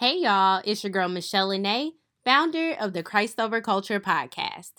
[0.00, 1.94] Hey y'all, it's your girl Michelle Lene,
[2.24, 4.70] founder of the Christ Over Culture podcast.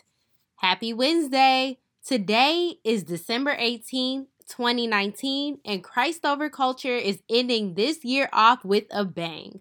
[0.55, 1.79] Happy Wednesday!
[2.05, 8.85] Today is December 18th, 2019, and Christ Over Culture is ending this year off with
[8.91, 9.59] a bang.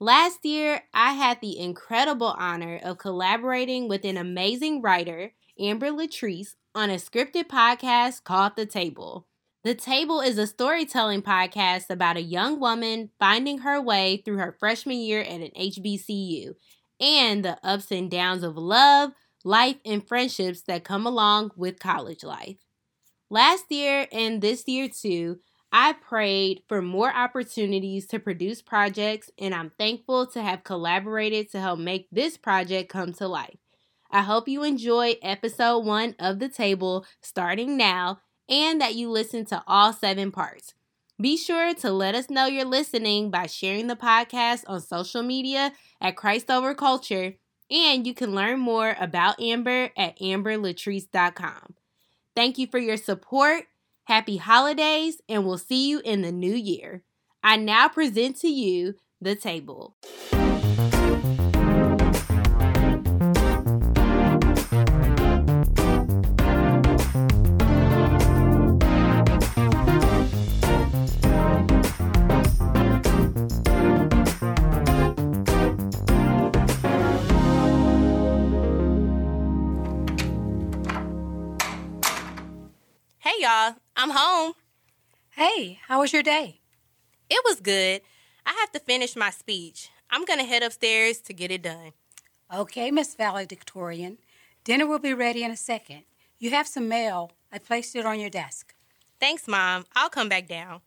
[0.00, 6.56] Last year, I had the incredible honor of collaborating with an amazing writer, Amber Latrice,
[6.74, 9.28] on a scripted podcast called The Table.
[9.66, 14.54] The Table is a storytelling podcast about a young woman finding her way through her
[14.60, 16.54] freshman year at an HBCU
[17.00, 19.10] and the ups and downs of love,
[19.42, 22.58] life, and friendships that come along with college life.
[23.28, 25.40] Last year and this year too,
[25.72, 31.60] I prayed for more opportunities to produce projects, and I'm thankful to have collaborated to
[31.60, 33.58] help make this project come to life.
[34.12, 39.44] I hope you enjoy episode one of The Table starting now and that you listen
[39.46, 40.74] to all seven parts.
[41.20, 45.72] Be sure to let us know you're listening by sharing the podcast on social media
[46.00, 47.34] at Christ Over Culture,
[47.70, 51.74] and you can learn more about Amber at amberlatrice.com.
[52.34, 53.64] Thank you for your support.
[54.04, 57.02] Happy holidays, and we'll see you in the new year.
[57.42, 59.96] I now present to you the table.
[83.38, 83.74] Y'all.
[83.96, 84.54] I'm home.
[85.30, 86.60] Hey, how was your day?
[87.28, 88.00] It was good.
[88.46, 89.90] I have to finish my speech.
[90.10, 91.92] I'm going to head upstairs to get it done.
[92.54, 94.18] Okay, Miss Valedictorian.
[94.64, 96.04] Dinner will be ready in a second.
[96.38, 97.32] You have some mail.
[97.52, 98.74] I placed it on your desk.
[99.20, 99.84] Thanks, Mom.
[99.94, 100.80] I'll come back down.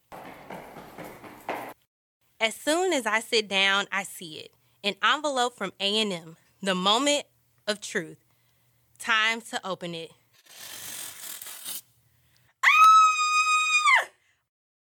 [2.39, 4.51] As soon as I sit down, I see it.
[4.83, 6.37] An envelope from A&M.
[6.61, 7.25] The moment
[7.67, 8.17] of truth.
[8.97, 10.11] Time to open it.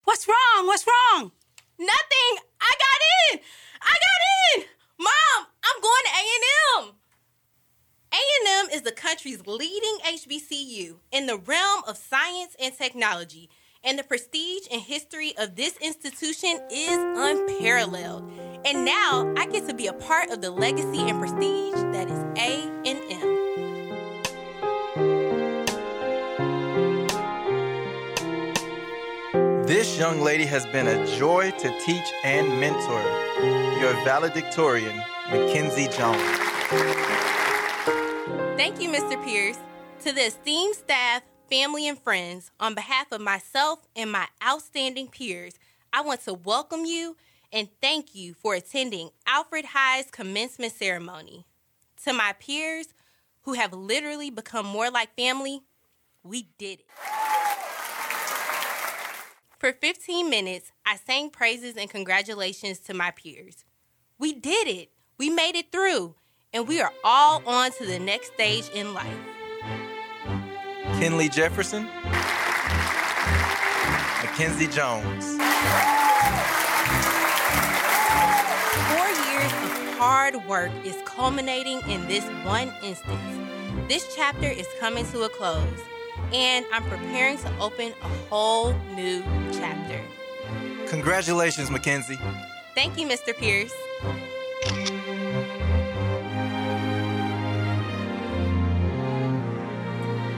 [0.06, 0.68] What's wrong?
[0.68, 1.32] What's wrong?
[1.80, 2.44] Nothing.
[2.62, 3.40] I got in.
[3.82, 4.22] I got
[4.56, 4.66] in.
[5.00, 6.96] Mom, I'm going to A&M.
[8.14, 13.50] A&M is the country's leading HBCU in the realm of science and technology,
[13.84, 18.32] and the prestige and history of this institution is unparalleled.
[18.64, 22.24] And now I get to be a part of the legacy and prestige that is
[22.38, 23.35] A&M.
[29.96, 33.02] This young lady has been a joy to teach and mentor.
[33.80, 34.98] Your valedictorian,
[35.32, 36.22] Mackenzie Jones.
[38.58, 39.24] Thank you, Mr.
[39.24, 39.58] Pierce.
[40.02, 45.54] To the esteemed staff, family, and friends, on behalf of myself and my outstanding peers,
[45.94, 47.16] I want to welcome you
[47.54, 51.46] and thank you for attending Alfred High's commencement ceremony.
[52.04, 52.88] To my peers
[53.44, 55.62] who have literally become more like family,
[56.22, 56.86] we did it.
[59.66, 63.66] For 15 minutes, I sang praises and congratulations to my peers.
[64.20, 64.92] We did it.
[65.18, 66.14] We made it through,
[66.54, 69.18] and we are all on to the next stage in life.
[71.00, 71.86] Kinley Jefferson,
[74.22, 75.26] Mackenzie Jones.
[78.92, 83.90] Four years of hard work is culminating in this one instance.
[83.90, 85.82] This chapter is coming to a close
[86.34, 90.02] and I'm preparing to open a whole new chapter.
[90.88, 92.20] Congratulations, Mackenzie.
[92.76, 93.36] Thank you, Mr.
[93.36, 93.74] Pierce.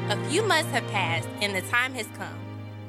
[0.09, 2.39] A few months have passed and the time has come.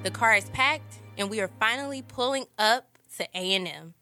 [0.02, 3.94] The car is packed and we are finally pulling up to A&M.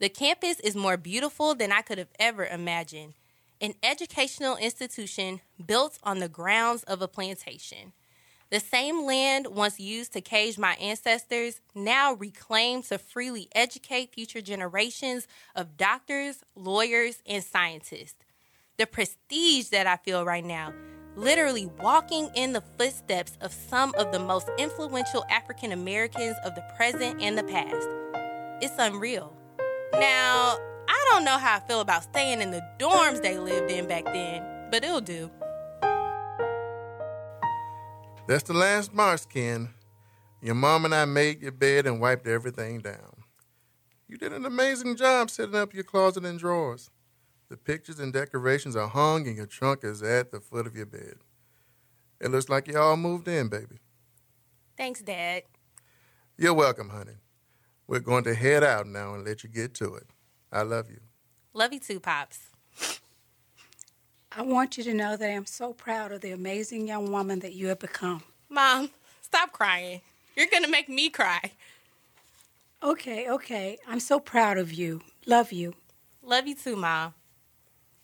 [0.00, 3.14] The campus is more beautiful than I could have ever imagined.
[3.60, 7.92] An educational institution built on the grounds of a plantation.
[8.50, 14.40] The same land once used to cage my ancestors, now reclaimed to freely educate future
[14.40, 18.16] generations of doctors, lawyers, and scientists.
[18.78, 20.72] The prestige that I feel right now,
[21.14, 26.64] literally walking in the footsteps of some of the most influential African Americans of the
[26.74, 27.88] present and the past.
[28.62, 29.36] It's unreal.
[29.92, 30.56] Now,
[30.88, 34.04] I don't know how I feel about staying in the dorms they lived in back
[34.06, 35.30] then, but it'll do.
[38.28, 39.70] That's the last marks, Ken.
[40.42, 43.24] Your mom and I made your bed and wiped everything down.
[44.06, 46.90] You did an amazing job setting up your closet and drawers.
[47.48, 50.84] The pictures and decorations are hung and your trunk is at the foot of your
[50.84, 51.14] bed.
[52.20, 53.78] It looks like you all moved in, baby.
[54.76, 55.44] Thanks, Dad.
[56.36, 57.16] You're welcome, honey.
[57.86, 60.06] We're going to head out now and let you get to it.
[60.52, 61.00] I love you.
[61.54, 62.50] Love you too, Pops.
[64.30, 67.40] I want you to know that I am so proud of the amazing young woman
[67.40, 68.22] that you have become.
[68.50, 68.90] Mom,
[69.22, 70.02] stop crying.
[70.36, 71.52] You're going to make me cry.
[72.82, 73.78] Okay, okay.
[73.88, 75.00] I'm so proud of you.
[75.26, 75.74] Love you.
[76.22, 77.14] Love you too, Mom.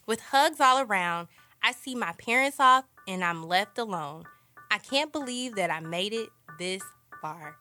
[0.07, 1.29] With hugs all around,
[1.63, 4.25] I see my parents off and I'm left alone.
[4.71, 6.83] I can't believe that I made it this
[7.21, 7.57] far.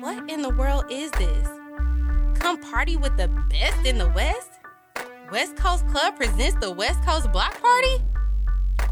[0.00, 1.48] What in the world is this?
[2.38, 4.50] Come party with the best in the West?
[5.32, 8.04] West Coast Club presents the West Coast Block Party?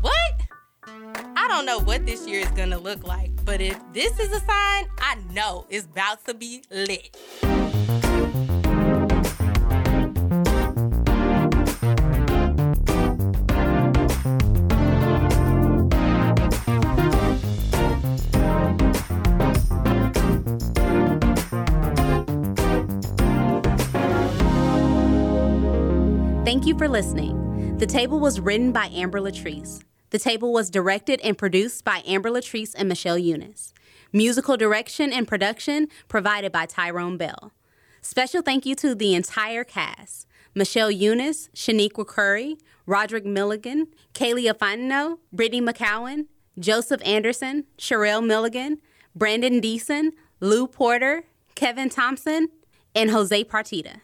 [0.00, 0.14] What?
[0.86, 4.40] I don't know what this year is gonna look like, but if this is a
[4.40, 7.14] sign, I know it's about to be lit.
[26.70, 27.76] You for listening.
[27.78, 29.82] The Table was written by Amber Latrice.
[30.10, 33.74] The Table was directed and produced by Amber Latrice and Michelle Eunice.
[34.12, 37.52] Musical direction and production provided by Tyrone Bell.
[38.02, 42.56] Special thank you to the entire cast Michelle Eunice, Shaniqua Curry,
[42.86, 46.26] Roderick Milligan, Kaylee Afano, Brittany McCowan,
[46.56, 48.78] Joseph Anderson, Sherelle Milligan,
[49.16, 51.24] Brandon Deason, Lou Porter,
[51.56, 52.48] Kevin Thompson,
[52.94, 53.96] and Jose Partita.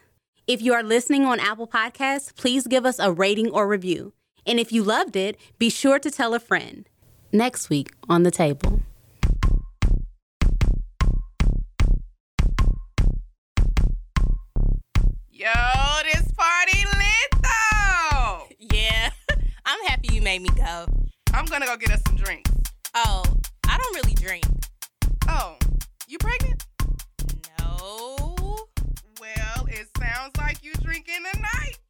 [0.47, 4.13] If you are listening on Apple Podcasts, please give us a rating or review.
[4.45, 6.87] And if you loved it, be sure to tell a friend.
[7.33, 8.79] Next week on the table.
[15.29, 15.51] Yo,
[16.03, 18.47] this party lit though.
[18.73, 19.09] Yeah,
[19.65, 20.85] I'm happy you made me go.
[21.33, 22.49] I'm gonna go get us some drinks.
[22.95, 23.21] Oh,
[23.67, 24.45] I don't really drink.
[25.27, 25.57] Oh,
[26.07, 26.65] you pregnant?
[27.59, 28.26] No
[29.77, 31.86] it sounds like you drinking tonight.